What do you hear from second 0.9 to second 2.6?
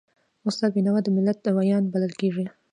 د ملت ویاند بلل کېږي.